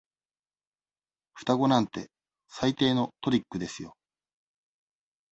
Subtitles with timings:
[1.35, 2.09] 双子なんて
[2.49, 3.93] 最低のトリックですよ。